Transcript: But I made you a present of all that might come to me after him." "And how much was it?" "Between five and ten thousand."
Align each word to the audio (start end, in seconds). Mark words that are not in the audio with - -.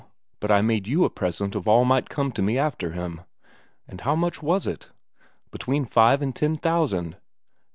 But 0.39 0.49
I 0.51 0.63
made 0.63 0.87
you 0.87 1.03
a 1.03 1.11
present 1.11 1.53
of 1.53 1.67
all 1.67 1.81
that 1.83 1.89
might 1.89 2.09
come 2.09 2.31
to 2.31 2.41
me 2.41 2.57
after 2.57 2.93
him." 2.93 3.21
"And 3.87 4.01
how 4.01 4.15
much 4.15 4.41
was 4.41 4.65
it?" 4.65 4.89
"Between 5.51 5.85
five 5.85 6.23
and 6.23 6.35
ten 6.35 6.57
thousand." 6.57 7.17